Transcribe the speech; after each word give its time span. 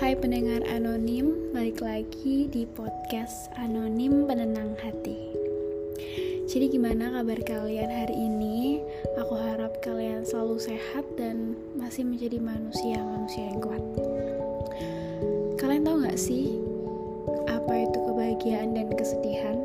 Hai 0.00 0.16
pendengar 0.16 0.64
anonim, 0.64 1.52
balik 1.52 1.84
lagi 1.84 2.48
di 2.48 2.64
podcast 2.64 3.52
Anonim 3.60 4.24
Penenang 4.24 4.72
Hati. 4.80 5.12
Jadi 6.48 6.72
gimana 6.72 7.12
kabar 7.12 7.36
kalian 7.44 7.92
hari 7.92 8.16
ini? 8.16 8.80
Aku 9.20 9.36
harap 9.36 9.76
kalian 9.84 10.24
selalu 10.24 10.56
sehat 10.56 11.04
dan 11.20 11.52
masih 11.76 12.08
menjadi 12.08 12.40
manusia-manusia 12.40 13.52
yang 13.52 13.60
kuat. 13.60 13.84
Kalian 15.60 15.84
tahu 15.84 16.08
gak 16.08 16.16
sih 16.16 16.56
apa 17.44 17.84
itu 17.84 17.98
kebahagiaan 18.00 18.72
dan 18.72 18.88
kesedihan? 18.96 19.60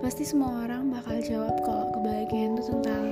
Pasti 0.00 0.24
semua 0.24 0.64
orang 0.64 0.88
bakal 0.88 1.20
jawab 1.20 1.60
kalau 1.60 1.92
kebahagiaan 1.92 2.56
itu 2.56 2.64
tentang 2.72 3.04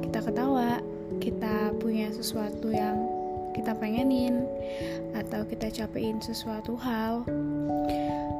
kita 0.00 0.24
ketawa, 0.24 0.80
kita 1.20 1.76
punya 1.76 2.08
sesuatu 2.08 2.72
yang 2.72 3.19
kita 3.56 3.74
pengenin 3.76 4.46
atau 5.14 5.42
kita 5.46 5.70
capein 5.70 6.18
sesuatu 6.22 6.74
hal. 6.78 7.26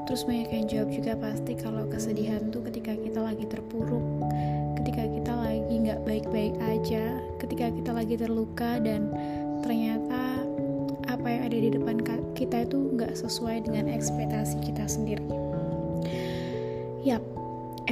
Terus 0.07 0.27
banyak 0.27 0.51
yang 0.51 0.67
jawab 0.67 0.91
juga 0.91 1.13
pasti 1.19 1.53
kalau 1.55 1.87
kesedihan 1.87 2.51
tuh 2.51 2.67
ketika 2.67 2.99
kita 2.99 3.21
lagi 3.23 3.47
terpuruk 3.47 4.03
ketika 4.81 5.05
kita 5.05 5.33
lagi 5.37 5.75
nggak 5.87 6.01
baik-baik 6.09 6.57
aja 6.65 7.21
ketika 7.37 7.69
kita 7.69 7.93
lagi 7.93 8.17
terluka 8.17 8.81
dan 8.81 9.13
ternyata 9.61 10.41
apa 11.05 11.27
yang 11.29 11.43
ada 11.53 11.59
di 11.61 11.71
depan 11.77 12.01
kita 12.33 12.65
itu 12.65 12.97
nggak 12.97 13.13
sesuai 13.13 13.69
dengan 13.69 13.93
ekspektasi 13.93 14.57
kita 14.65 14.89
sendiri. 14.89 15.23
Yap 17.05 17.21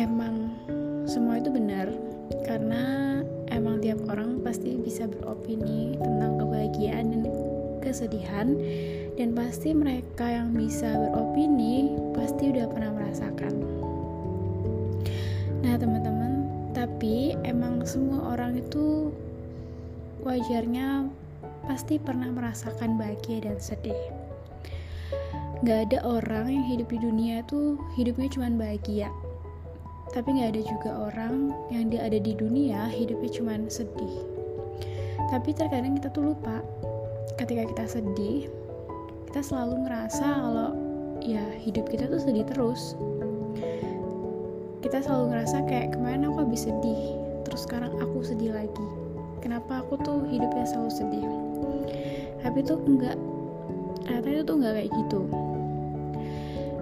emang 0.01 0.57
semua 1.05 1.37
itu 1.37 1.53
benar 1.53 1.93
karena 2.49 3.21
emang 3.53 3.85
tiap 3.85 4.01
orang 4.09 4.41
pasti 4.41 4.81
bisa 4.81 5.05
beropini 5.05 5.95
tentang 6.01 6.41
kebahagiaan 6.69 7.07
dan 7.09 7.23
kesedihan 7.81 8.49
dan 9.17 9.33
pasti 9.33 9.73
mereka 9.73 10.29
yang 10.29 10.53
bisa 10.53 10.85
beropini 10.85 11.97
pasti 12.13 12.53
udah 12.53 12.67
pernah 12.69 12.93
merasakan. 12.93 13.55
Nah 15.65 15.75
teman-teman 15.81 16.33
tapi 16.77 17.35
emang 17.43 17.83
semua 17.89 18.37
orang 18.37 18.61
itu 18.61 19.11
wajarnya 20.23 21.09
pasti 21.65 21.97
pernah 21.97 22.29
merasakan 22.29 23.01
bahagia 23.01 23.49
dan 23.49 23.57
sedih. 23.57 23.99
Gak 25.67 25.91
ada 25.91 25.99
orang 26.07 26.53
yang 26.53 26.67
hidup 26.69 26.93
di 26.93 26.99
dunia 27.03 27.43
tuh 27.49 27.81
hidupnya 27.99 28.29
cuma 28.31 28.53
bahagia. 28.53 29.11
Tapi 30.09 30.41
nggak 30.41 30.57
ada 30.57 30.63
juga 30.65 30.91
orang 31.13 31.53
yang 31.69 31.93
dia 31.93 32.01
ada 32.01 32.17
di 32.17 32.33
dunia 32.33 32.89
hidupnya 32.89 33.29
cuma 33.29 33.61
sedih 33.69 34.38
tapi 35.29 35.53
terkadang 35.53 35.97
kita 36.01 36.09
tuh 36.13 36.33
lupa. 36.33 36.65
Ketika 37.37 37.69
kita 37.69 37.85
sedih 37.87 38.49
kita 39.29 39.45
selalu 39.45 39.85
ngerasa 39.85 40.25
kalau 40.25 40.73
ya 41.21 41.45
hidup 41.61 41.85
kita 41.93 42.09
tuh 42.09 42.21
sedih 42.21 42.49
terus. 42.49 42.97
Kita 44.81 45.05
selalu 45.05 45.37
ngerasa 45.37 45.69
kayak 45.69 45.93
kemarin 45.93 46.27
aku 46.33 46.49
habis 46.49 46.65
sedih 46.65 47.13
terus 47.45 47.69
sekarang 47.69 47.93
aku 48.01 48.25
sedih 48.25 48.57
lagi. 48.57 48.87
Kenapa 49.45 49.85
aku 49.85 50.01
tuh 50.01 50.25
hidupnya 50.27 50.65
selalu 50.65 50.93
sedih? 50.93 51.27
Tapi 52.41 52.59
tuh 52.65 52.81
enggak 52.89 53.17
ternyata 54.09 54.29
itu 54.33 54.43
tuh 54.49 54.57
enggak 54.57 54.75
kayak 54.81 54.91
gitu. 54.97 55.21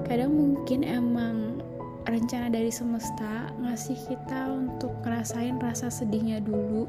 Kadang 0.06 0.30
mungkin 0.38 0.80
emang 0.86 1.36
rencana 2.06 2.46
dari 2.54 2.70
semesta 2.70 3.50
ngasih 3.58 3.98
kita 4.06 4.54
untuk 4.54 4.94
ngerasain 5.02 5.58
rasa 5.58 5.90
sedihnya 5.90 6.38
dulu 6.38 6.86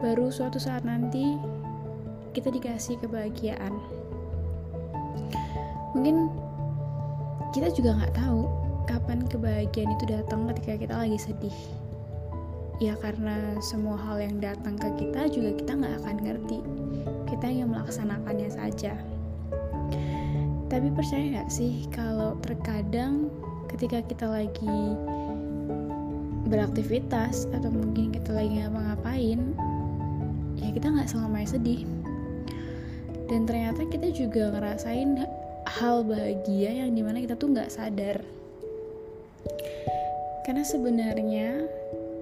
baru 0.00 0.32
suatu 0.32 0.56
saat 0.56 0.80
nanti 0.88 1.36
kita 2.32 2.48
dikasih 2.48 2.96
kebahagiaan. 3.04 3.76
Mungkin 5.92 6.32
kita 7.52 7.68
juga 7.76 8.00
nggak 8.00 8.16
tahu 8.16 8.48
kapan 8.88 9.20
kebahagiaan 9.28 9.92
itu 9.92 10.04
datang 10.08 10.48
ketika 10.50 10.80
kita 10.80 10.94
lagi 10.96 11.18
sedih. 11.20 11.58
Ya 12.80 12.96
karena 12.96 13.60
semua 13.60 14.00
hal 14.00 14.24
yang 14.24 14.40
datang 14.40 14.80
ke 14.80 14.88
kita 15.04 15.28
juga 15.28 15.52
kita 15.60 15.72
nggak 15.76 15.94
akan 16.00 16.16
ngerti. 16.24 16.58
Kita 17.28 17.46
yang 17.52 17.76
melaksanakannya 17.76 18.48
saja. 18.48 18.96
Tapi 20.72 20.88
percaya 20.96 21.38
nggak 21.38 21.50
sih 21.52 21.84
kalau 21.92 22.40
terkadang 22.40 23.28
ketika 23.68 24.00
kita 24.00 24.24
lagi 24.24 24.96
beraktivitas 26.48 27.46
atau 27.52 27.68
mungkin 27.68 28.10
kita 28.10 28.34
lagi 28.34 28.64
ngapa-ngapain 28.64 29.54
ya 30.60 30.70
kita 30.70 30.92
nggak 30.92 31.08
selamanya 31.08 31.56
sedih 31.56 31.82
dan 33.26 33.48
ternyata 33.48 33.82
kita 33.88 34.12
juga 34.12 34.52
ngerasain 34.52 35.24
hal 35.66 36.04
bahagia 36.04 36.84
yang 36.84 36.92
di 36.92 37.02
mana 37.02 37.18
kita 37.24 37.34
tuh 37.34 37.50
nggak 37.50 37.72
sadar 37.72 38.20
karena 40.44 40.66
sebenarnya 40.66 41.48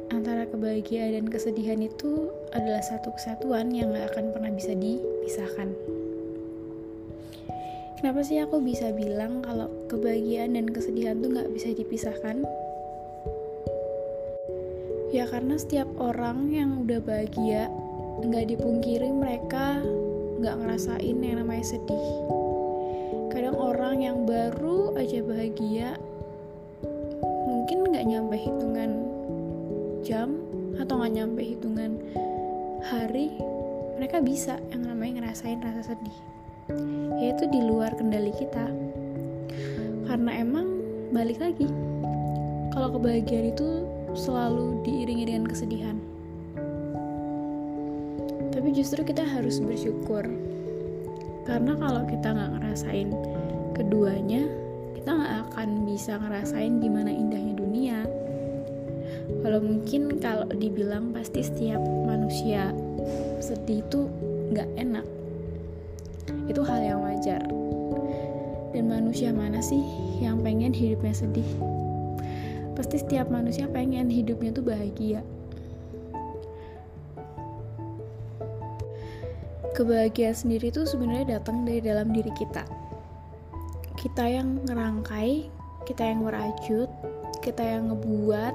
antara 0.08 0.48
kebahagiaan 0.48 1.16
dan 1.16 1.26
kesedihan 1.28 1.80
itu 1.80 2.32
adalah 2.52 2.80
satu 2.80 3.12
kesatuan 3.16 3.72
yang 3.72 3.92
gak 3.92 4.16
akan 4.16 4.32
pernah 4.32 4.52
bisa 4.52 4.72
dipisahkan. 4.72 5.72
Kenapa 7.98 8.20
sih 8.22 8.38
aku 8.38 8.62
bisa 8.62 8.94
bilang 8.94 9.42
kalau 9.42 9.68
kebahagiaan 9.90 10.54
dan 10.54 10.70
kesedihan 10.70 11.18
tuh 11.18 11.34
gak 11.34 11.50
bisa 11.50 11.74
dipisahkan? 11.74 12.46
Ya 15.08 15.24
karena 15.24 15.56
setiap 15.56 15.88
orang 15.96 16.52
yang 16.52 16.84
udah 16.84 17.00
bahagia 17.00 17.72
nggak 18.18 18.50
dipungkiri 18.50 19.14
mereka 19.14 19.78
nggak 20.38 20.58
ngerasain 20.58 21.18
yang 21.22 21.38
namanya 21.38 21.66
sedih. 21.66 22.06
Kadang 23.30 23.54
orang 23.54 24.02
yang 24.02 24.26
baru 24.26 24.98
aja 24.98 25.22
bahagia 25.22 25.94
mungkin 27.46 27.86
nggak 27.90 28.06
nyampe 28.06 28.36
hitungan 28.38 28.90
jam 30.02 30.38
atau 30.78 30.98
nggak 30.98 31.14
nyampe 31.14 31.42
hitungan 31.42 31.98
hari 32.86 33.34
mereka 33.98 34.22
bisa 34.22 34.58
yang 34.74 34.86
namanya 34.86 35.22
ngerasain 35.22 35.62
rasa 35.62 35.94
sedih. 35.94 36.18
Yaitu 37.18 37.46
di 37.50 37.62
luar 37.62 37.94
kendali 37.94 38.34
kita. 38.34 38.66
Karena 40.06 40.42
emang 40.42 40.66
balik 41.14 41.38
lagi 41.38 41.70
kalau 42.74 42.94
kebahagiaan 42.98 43.54
itu 43.54 43.86
selalu 44.14 44.80
diiringi 44.86 45.24
dengan 45.28 45.44
kesedihan 45.50 45.98
tapi 48.68 48.84
justru 48.84 49.00
kita 49.00 49.24
harus 49.24 49.64
bersyukur. 49.64 50.28
Karena 51.48 51.72
kalau 51.80 52.04
kita 52.04 52.36
nggak 52.36 52.52
ngerasain 52.60 53.08
keduanya 53.72 54.44
kita 54.92 55.08
nggak 55.08 55.34
akan 55.48 55.88
bisa 55.88 56.20
ngerasain 56.20 56.76
gimana 56.76 57.08
indahnya 57.08 57.56
dunia. 57.56 58.04
Kalau 59.40 59.64
mungkin 59.64 60.20
kalau 60.20 60.44
dibilang 60.52 61.16
pasti 61.16 61.48
setiap 61.48 61.80
manusia 61.80 62.76
sedih 63.40 63.80
itu 63.80 64.04
nggak 64.52 64.68
enak. 64.76 65.06
Itu 66.52 66.60
hal 66.60 66.84
yang 66.84 67.00
wajar. 67.08 67.40
Dan 68.76 68.84
manusia 68.84 69.32
mana 69.32 69.64
sih 69.64 69.80
yang 70.20 70.44
pengen 70.44 70.76
hidupnya 70.76 71.16
sedih? 71.16 71.48
Pasti 72.76 73.00
setiap 73.00 73.32
manusia 73.32 73.64
pengen 73.64 74.12
hidupnya 74.12 74.52
tuh 74.52 74.68
bahagia 74.68 75.24
kebahagiaan 79.76 80.36
sendiri 80.36 80.72
tuh 80.72 80.88
sebenarnya 80.88 81.40
datang 81.40 81.66
dari 81.66 81.82
dalam 81.82 82.12
diri 82.12 82.32
kita. 82.36 82.64
Kita 83.98 84.24
yang 84.30 84.62
ngerangkai 84.64 85.58
kita 85.88 86.04
yang 86.04 86.20
merajut 86.28 86.90
kita 87.40 87.64
yang 87.64 87.88
ngebuat 87.88 88.54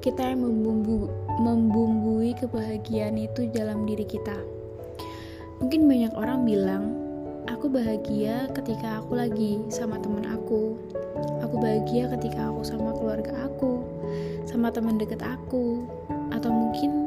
kita 0.00 0.32
yang 0.32 0.40
membumbu 0.40 1.12
membumbui 1.40 2.36
kebahagiaan 2.36 3.16
itu 3.20 3.48
dalam 3.52 3.84
diri 3.88 4.04
kita. 4.08 4.36
Mungkin 5.60 5.88
banyak 5.88 6.12
orang 6.12 6.44
bilang, 6.44 6.84
aku 7.48 7.72
bahagia 7.72 8.48
ketika 8.52 9.00
aku 9.00 9.16
lagi 9.16 9.64
sama 9.72 9.96
teman 10.00 10.28
aku. 10.28 10.76
Aku 11.40 11.56
bahagia 11.56 12.12
ketika 12.16 12.52
aku 12.52 12.60
sama 12.64 12.92
keluarga 12.96 13.48
aku, 13.48 13.80
sama 14.44 14.68
teman 14.68 15.00
dekat 15.00 15.24
aku, 15.24 15.88
atau 16.32 16.50
mungkin 16.52 17.03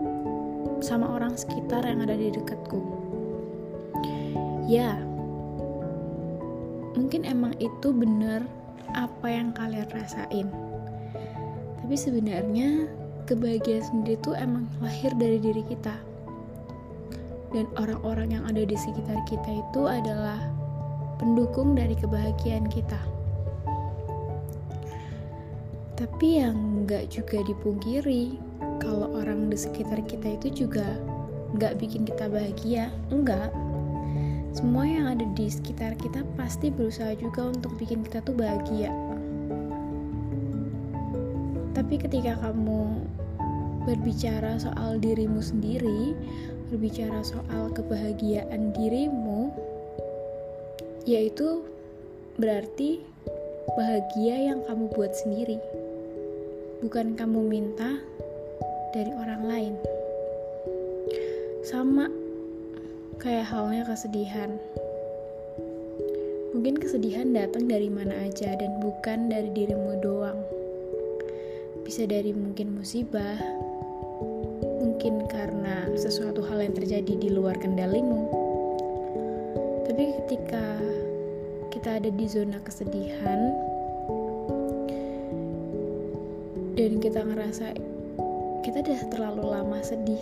sama 0.79 1.09
orang 1.09 1.33
sekitar 1.35 1.83
yang 1.85 2.05
ada 2.05 2.13
di 2.13 2.29
dekatku. 2.33 2.79
Ya, 4.67 4.99
mungkin 6.93 7.23
emang 7.23 7.55
itu 7.57 7.95
benar 7.95 8.43
apa 8.93 9.27
yang 9.29 9.55
kalian 9.55 9.87
rasain. 9.93 10.47
Tapi 11.81 11.95
sebenarnya 11.95 12.91
kebahagiaan 13.27 13.83
sendiri 13.83 14.19
tuh 14.19 14.35
emang 14.35 14.67
lahir 14.83 15.15
dari 15.15 15.39
diri 15.39 15.63
kita 15.63 15.95
dan 17.55 17.65
orang-orang 17.79 18.35
yang 18.35 18.43
ada 18.43 18.63
di 18.67 18.75
sekitar 18.75 19.23
kita 19.23 19.63
itu 19.63 19.81
adalah 19.87 20.39
pendukung 21.15 21.73
dari 21.73 21.95
kebahagiaan 21.95 22.67
kita. 22.67 22.99
Tapi 25.97 26.27
yang 26.43 26.85
nggak 26.85 27.09
juga 27.09 27.41
dipungkiri, 27.41 28.37
kalau 28.87 29.11
orang 29.19 29.51
di 29.51 29.59
sekitar 29.59 29.99
kita 30.07 30.39
itu 30.39 30.63
juga 30.63 30.87
nggak 31.59 31.75
bikin 31.75 32.07
kita 32.07 32.31
bahagia, 32.31 32.87
enggak. 33.11 33.51
semua 34.55 34.87
yang 34.89 35.11
ada 35.11 35.27
di 35.37 35.51
sekitar 35.53 35.93
kita 35.99 36.23
pasti 36.33 36.73
berusaha 36.73 37.13
juga 37.19 37.51
untuk 37.51 37.77
bikin 37.77 38.01
kita 38.01 38.23
tuh 38.25 38.33
bahagia. 38.33 38.89
Tapi 41.77 41.99
ketika 42.01 42.39
kamu 42.41 43.05
berbicara 43.85 44.57
soal 44.57 44.97
dirimu 44.97 45.45
sendiri, 45.45 46.17
berbicara 46.73 47.21
soal 47.21 47.69
kebahagiaan 47.69 48.73
dirimu, 48.73 49.53
yaitu 51.05 51.61
berarti 52.41 53.05
bahagia 53.77 54.55
yang 54.55 54.65
kamu 54.65 54.89
buat 54.95 55.13
sendiri, 55.13 55.61
bukan 56.81 57.13
kamu 57.13 57.45
minta 57.45 58.01
dari 58.95 59.11
orang 59.11 59.41
lain. 59.43 59.73
Sama 61.67 62.07
kayak 63.19 63.49
halnya 63.49 63.83
kesedihan. 63.83 64.55
Mungkin 66.55 66.79
kesedihan 66.79 67.35
datang 67.35 67.67
dari 67.67 67.91
mana 67.91 68.15
aja 68.23 68.55
dan 68.55 68.79
bukan 68.79 69.27
dari 69.27 69.51
dirimu 69.51 69.99
doang. 69.99 70.39
Bisa 71.83 72.07
dari 72.07 72.31
mungkin 72.31 72.79
musibah, 72.79 73.39
mungkin 74.79 75.27
karena 75.27 75.91
sesuatu 75.99 76.43
hal 76.47 76.63
yang 76.63 76.75
terjadi 76.75 77.13
di 77.19 77.29
luar 77.31 77.59
kendalimu. 77.59 78.27
Tapi 79.87 80.03
ketika 80.23 80.65
kita 81.71 81.99
ada 81.99 82.09
di 82.09 82.25
zona 82.25 82.59
kesedihan 82.63 83.39
dan 86.77 87.01
kita 87.01 87.25
ngerasa 87.25 87.73
kita 88.67 88.83
udah 88.83 89.01
terlalu 89.07 89.43
lama 89.47 89.79
sedih. 89.79 90.19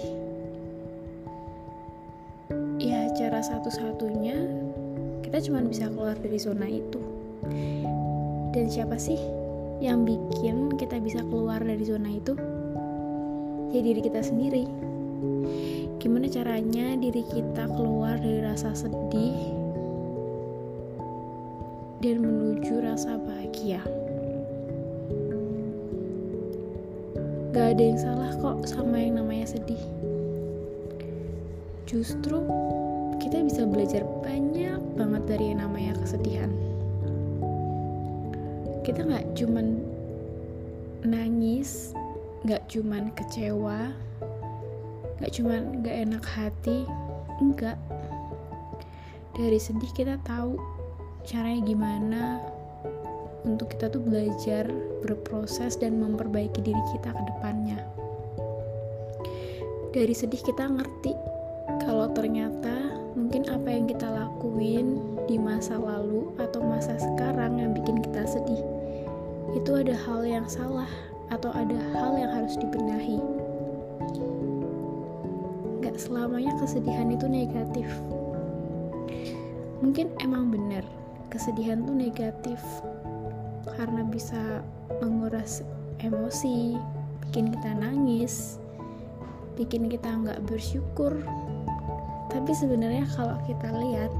Ya 2.78 3.10
cara 3.18 3.42
satu-satunya 3.42 4.38
kita 5.26 5.42
cuma 5.50 5.66
bisa 5.66 5.90
keluar 5.90 6.14
dari 6.14 6.38
zona 6.38 6.70
itu. 6.70 7.02
Dan 8.54 8.70
siapa 8.70 9.02
sih 9.02 9.18
yang 9.82 10.06
bikin 10.06 10.78
kita 10.78 11.02
bisa 11.02 11.26
keluar 11.26 11.58
dari 11.58 11.82
zona 11.90 12.06
itu? 12.06 12.38
Ya 13.74 13.82
diri 13.82 14.06
kita 14.06 14.22
sendiri. 14.22 14.70
Gimana 15.98 16.30
caranya 16.30 16.94
diri 17.02 17.26
kita 17.26 17.66
keluar 17.74 18.22
dari 18.22 18.46
rasa 18.46 18.78
sedih 18.78 19.42
dan 21.98 22.22
menuju 22.22 22.78
rasa 22.86 23.18
bahagia. 23.18 23.82
Gak 27.56 27.80
ada 27.80 27.84
yang 27.88 27.96
salah 27.96 28.36
kok 28.36 28.68
sama 28.68 29.00
yang 29.00 29.16
namanya 29.24 29.48
sedih. 29.48 29.80
Justru 31.88 32.44
kita 33.24 33.40
bisa 33.48 33.64
belajar 33.64 34.04
banyak 34.20 34.76
banget 35.00 35.24
dari 35.24 35.56
yang 35.56 35.64
namanya 35.64 35.96
kesedihan. 36.04 36.52
Kita 38.84 39.08
gak 39.08 39.40
cuman 39.40 39.80
nangis, 41.08 41.96
gak 42.44 42.68
cuman 42.68 43.16
kecewa, 43.16 43.96
gak 45.24 45.32
cuman 45.32 45.80
gak 45.80 45.96
enak 46.12 46.28
hati, 46.28 46.84
enggak. 47.40 47.80
Dari 49.32 49.64
sedih 49.64 49.96
kita 49.96 50.20
tahu 50.28 50.60
caranya 51.24 51.64
gimana 51.64 52.22
untuk 53.46 53.72
kita 53.72 53.88
tuh 53.94 54.02
belajar 54.02 54.66
berproses 55.06 55.78
dan 55.78 56.02
memperbaiki 56.02 56.60
diri 56.66 56.84
kita 56.98 57.14
ke 57.14 57.24
depannya. 57.30 57.80
Dari 59.94 60.12
sedih 60.12 60.42
kita 60.42 60.68
ngerti 60.68 61.14
kalau 61.86 62.12
ternyata 62.12 63.00
mungkin 63.16 63.48
apa 63.48 63.70
yang 63.72 63.86
kita 63.88 64.10
lakuin 64.12 65.00
di 65.30 65.40
masa 65.40 65.80
lalu 65.80 66.36
atau 66.42 66.60
masa 66.66 67.00
sekarang 67.00 67.62
yang 67.62 67.72
bikin 67.72 68.04
kita 68.04 68.28
sedih 68.28 68.60
itu 69.56 69.72
ada 69.72 69.96
hal 69.96 70.28
yang 70.28 70.44
salah 70.50 70.90
atau 71.32 71.50
ada 71.56 71.80
hal 71.96 72.18
yang 72.20 72.28
harus 72.34 72.60
dibenahi. 72.60 73.24
Gak 75.80 75.96
selamanya 75.96 76.52
kesedihan 76.60 77.08
itu 77.08 77.26
negatif. 77.30 77.88
Mungkin 79.80 80.12
emang 80.20 80.52
benar 80.52 80.84
kesedihan 81.32 81.84
tuh 81.84 81.96
negatif 81.96 82.60
karena 83.74 84.06
bisa 84.06 84.62
menguras 85.02 85.66
emosi, 86.02 86.78
bikin 87.28 87.50
kita 87.50 87.72
nangis, 87.74 88.62
bikin 89.58 89.90
kita 89.90 90.08
nggak 90.08 90.44
bersyukur. 90.46 91.18
Tapi 92.30 92.52
sebenarnya 92.52 93.08
kalau 93.16 93.40
kita 93.48 93.70
lihat, 93.74 94.12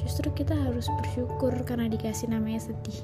justru 0.00 0.28
kita 0.34 0.56
harus 0.56 0.90
bersyukur 1.00 1.52
karena 1.62 1.86
dikasih 1.86 2.32
namanya 2.32 2.66
sedih. 2.66 3.00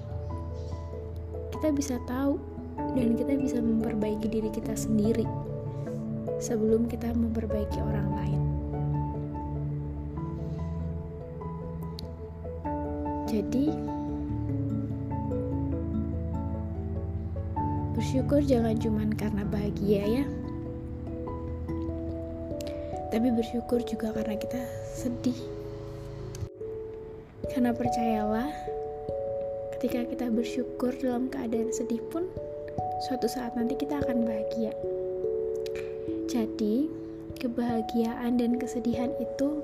Kita 1.54 1.70
bisa 1.70 2.00
tahu 2.08 2.40
dan 2.96 3.14
kita 3.14 3.36
bisa 3.36 3.60
memperbaiki 3.60 4.26
diri 4.26 4.50
kita 4.50 4.72
sendiri 4.72 5.28
sebelum 6.40 6.88
kita 6.88 7.12
memperbaiki 7.12 7.78
orang 7.84 8.08
lain. 8.16 8.42
Jadi, 13.30 13.70
bersyukur 18.10 18.42
jangan 18.42 18.74
cuma 18.74 19.06
karena 19.14 19.46
bahagia 19.46 20.02
ya. 20.02 20.24
Tapi 23.14 23.30
bersyukur 23.30 23.86
juga 23.86 24.10
karena 24.10 24.34
kita 24.34 24.58
sedih. 24.90 25.38
Karena 27.54 27.70
percayalah, 27.70 28.50
ketika 29.78 30.10
kita 30.10 30.26
bersyukur 30.26 30.90
dalam 30.98 31.30
keadaan 31.30 31.70
sedih 31.70 32.02
pun, 32.10 32.26
suatu 33.06 33.30
saat 33.30 33.54
nanti 33.54 33.78
kita 33.78 34.02
akan 34.02 34.26
bahagia. 34.26 34.74
Jadi, 36.26 36.90
kebahagiaan 37.38 38.42
dan 38.42 38.58
kesedihan 38.58 39.14
itu 39.22 39.62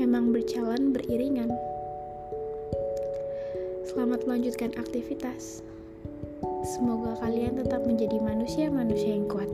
memang 0.00 0.32
berjalan 0.32 0.96
beriringan. 0.96 1.52
Selamat 3.84 4.24
melanjutkan 4.24 4.72
aktivitas. 4.80 5.60
Semoga 6.64 7.18
kalian 7.20 7.60
tetap 7.60 7.84
menjadi 7.84 8.16
manusia-manusia 8.22 9.12
yang 9.12 9.28
kuat. 9.28 9.50